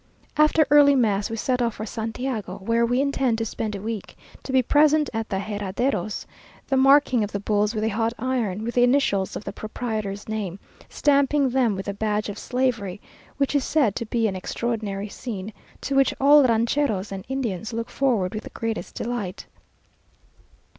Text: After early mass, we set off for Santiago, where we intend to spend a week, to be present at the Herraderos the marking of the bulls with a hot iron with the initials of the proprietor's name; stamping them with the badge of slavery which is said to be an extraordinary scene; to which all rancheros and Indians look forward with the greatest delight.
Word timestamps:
After 0.35 0.65
early 0.71 0.95
mass, 0.95 1.29
we 1.29 1.35
set 1.35 1.61
off 1.61 1.75
for 1.75 1.85
Santiago, 1.85 2.57
where 2.57 2.87
we 2.87 2.99
intend 2.99 3.37
to 3.37 3.45
spend 3.45 3.75
a 3.75 3.81
week, 3.81 4.17
to 4.41 4.51
be 4.51 4.63
present 4.63 5.11
at 5.13 5.29
the 5.29 5.37
Herraderos 5.37 6.25
the 6.67 6.75
marking 6.75 7.23
of 7.23 7.31
the 7.31 7.39
bulls 7.39 7.75
with 7.75 7.83
a 7.83 7.89
hot 7.89 8.11
iron 8.17 8.63
with 8.63 8.73
the 8.73 8.81
initials 8.83 9.35
of 9.35 9.43
the 9.43 9.53
proprietor's 9.53 10.27
name; 10.27 10.57
stamping 10.89 11.51
them 11.51 11.75
with 11.75 11.85
the 11.85 11.93
badge 11.93 12.29
of 12.29 12.39
slavery 12.39 12.99
which 13.37 13.53
is 13.53 13.63
said 13.63 13.95
to 13.97 14.07
be 14.07 14.27
an 14.27 14.35
extraordinary 14.35 15.07
scene; 15.07 15.53
to 15.81 15.95
which 15.95 16.15
all 16.19 16.41
rancheros 16.45 17.11
and 17.11 17.23
Indians 17.29 17.71
look 17.71 17.91
forward 17.91 18.33
with 18.33 18.41
the 18.45 18.49
greatest 18.49 18.95
delight. 18.95 19.45